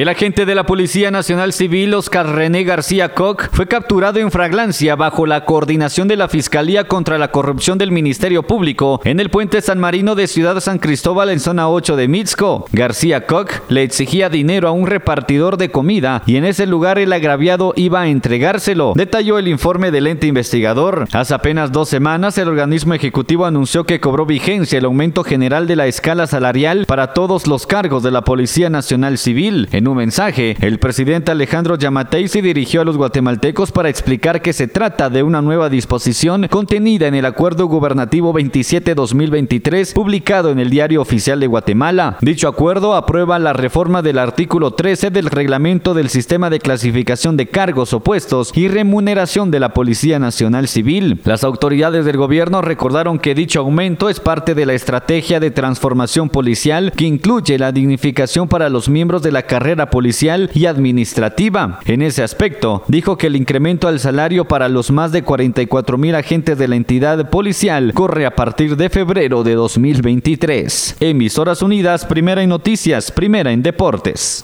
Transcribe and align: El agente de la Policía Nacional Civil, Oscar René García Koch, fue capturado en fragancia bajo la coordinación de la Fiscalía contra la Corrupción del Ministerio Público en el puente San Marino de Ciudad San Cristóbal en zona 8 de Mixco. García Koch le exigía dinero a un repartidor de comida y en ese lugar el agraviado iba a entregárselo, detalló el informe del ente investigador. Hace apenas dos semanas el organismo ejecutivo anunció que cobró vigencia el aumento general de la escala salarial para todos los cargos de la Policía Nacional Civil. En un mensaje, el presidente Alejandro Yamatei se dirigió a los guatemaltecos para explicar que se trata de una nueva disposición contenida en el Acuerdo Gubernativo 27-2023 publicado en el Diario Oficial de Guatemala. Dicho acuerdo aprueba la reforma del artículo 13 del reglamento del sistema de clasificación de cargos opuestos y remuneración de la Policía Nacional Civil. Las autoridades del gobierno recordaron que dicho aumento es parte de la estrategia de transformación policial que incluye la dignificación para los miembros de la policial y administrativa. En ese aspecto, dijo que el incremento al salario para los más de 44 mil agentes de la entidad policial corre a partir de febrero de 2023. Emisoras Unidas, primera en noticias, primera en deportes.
El 0.00 0.08
agente 0.08 0.46
de 0.46 0.54
la 0.54 0.64
Policía 0.64 1.10
Nacional 1.10 1.52
Civil, 1.52 1.92
Oscar 1.92 2.26
René 2.26 2.64
García 2.64 3.12
Koch, 3.12 3.50
fue 3.52 3.68
capturado 3.68 4.18
en 4.18 4.30
fragancia 4.30 4.96
bajo 4.96 5.26
la 5.26 5.44
coordinación 5.44 6.08
de 6.08 6.16
la 6.16 6.26
Fiscalía 6.26 6.84
contra 6.88 7.18
la 7.18 7.30
Corrupción 7.32 7.76
del 7.76 7.92
Ministerio 7.92 8.42
Público 8.42 9.02
en 9.04 9.20
el 9.20 9.28
puente 9.28 9.60
San 9.60 9.78
Marino 9.78 10.14
de 10.14 10.26
Ciudad 10.26 10.58
San 10.60 10.78
Cristóbal 10.78 11.28
en 11.28 11.38
zona 11.38 11.68
8 11.68 11.96
de 11.96 12.08
Mixco. 12.08 12.64
García 12.72 13.26
Koch 13.26 13.50
le 13.68 13.82
exigía 13.82 14.30
dinero 14.30 14.68
a 14.68 14.70
un 14.70 14.86
repartidor 14.86 15.58
de 15.58 15.70
comida 15.70 16.22
y 16.24 16.36
en 16.36 16.46
ese 16.46 16.64
lugar 16.64 16.98
el 16.98 17.12
agraviado 17.12 17.74
iba 17.76 18.00
a 18.00 18.08
entregárselo, 18.08 18.94
detalló 18.96 19.38
el 19.38 19.48
informe 19.48 19.90
del 19.90 20.06
ente 20.06 20.26
investigador. 20.26 21.08
Hace 21.12 21.34
apenas 21.34 21.72
dos 21.72 21.90
semanas 21.90 22.38
el 22.38 22.48
organismo 22.48 22.94
ejecutivo 22.94 23.44
anunció 23.44 23.84
que 23.84 24.00
cobró 24.00 24.24
vigencia 24.24 24.78
el 24.78 24.86
aumento 24.86 25.24
general 25.24 25.66
de 25.66 25.76
la 25.76 25.86
escala 25.86 26.26
salarial 26.26 26.86
para 26.86 27.12
todos 27.12 27.46
los 27.46 27.66
cargos 27.66 28.02
de 28.02 28.12
la 28.12 28.22
Policía 28.22 28.70
Nacional 28.70 29.18
Civil. 29.18 29.68
En 29.72 29.89
un 29.90 29.96
mensaje, 29.96 30.56
el 30.60 30.78
presidente 30.78 31.30
Alejandro 31.30 31.76
Yamatei 31.76 32.28
se 32.28 32.42
dirigió 32.42 32.80
a 32.80 32.84
los 32.84 32.96
guatemaltecos 32.96 33.72
para 33.72 33.88
explicar 33.88 34.40
que 34.42 34.52
se 34.52 34.68
trata 34.68 35.10
de 35.10 35.22
una 35.22 35.42
nueva 35.42 35.68
disposición 35.68 36.48
contenida 36.48 37.06
en 37.06 37.14
el 37.14 37.26
Acuerdo 37.26 37.66
Gubernativo 37.66 38.32
27-2023 38.32 39.92
publicado 39.92 40.50
en 40.50 40.58
el 40.58 40.70
Diario 40.70 41.02
Oficial 41.02 41.40
de 41.40 41.46
Guatemala. 41.46 42.16
Dicho 42.20 42.48
acuerdo 42.48 42.94
aprueba 42.94 43.38
la 43.38 43.52
reforma 43.52 44.02
del 44.02 44.18
artículo 44.18 44.72
13 44.72 45.10
del 45.10 45.26
reglamento 45.26 45.94
del 45.94 46.08
sistema 46.08 46.50
de 46.50 46.60
clasificación 46.60 47.36
de 47.36 47.48
cargos 47.48 47.92
opuestos 47.92 48.52
y 48.54 48.68
remuneración 48.68 49.50
de 49.50 49.60
la 49.60 49.74
Policía 49.74 50.18
Nacional 50.18 50.68
Civil. 50.68 51.20
Las 51.24 51.44
autoridades 51.44 52.04
del 52.04 52.16
gobierno 52.16 52.62
recordaron 52.62 53.18
que 53.18 53.34
dicho 53.34 53.60
aumento 53.60 54.08
es 54.08 54.20
parte 54.20 54.54
de 54.54 54.66
la 54.66 54.74
estrategia 54.74 55.40
de 55.40 55.50
transformación 55.50 56.28
policial 56.28 56.92
que 56.96 57.06
incluye 57.06 57.58
la 57.58 57.72
dignificación 57.72 58.48
para 58.48 58.68
los 58.68 58.88
miembros 58.88 59.22
de 59.22 59.32
la 59.32 59.42
policial 59.88 60.50
y 60.52 60.66
administrativa. 60.66 61.80
En 61.86 62.02
ese 62.02 62.22
aspecto, 62.22 62.84
dijo 62.88 63.16
que 63.16 63.28
el 63.28 63.36
incremento 63.36 63.88
al 63.88 64.00
salario 64.00 64.44
para 64.44 64.68
los 64.68 64.90
más 64.90 65.12
de 65.12 65.22
44 65.22 65.96
mil 65.96 66.14
agentes 66.14 66.58
de 66.58 66.68
la 66.68 66.76
entidad 66.76 67.30
policial 67.30 67.94
corre 67.94 68.26
a 68.26 68.34
partir 68.34 68.76
de 68.76 68.90
febrero 68.90 69.42
de 69.42 69.54
2023. 69.54 70.96
Emisoras 71.00 71.62
Unidas, 71.62 72.04
primera 72.04 72.42
en 72.42 72.50
noticias, 72.50 73.10
primera 73.10 73.52
en 73.52 73.62
deportes. 73.62 74.38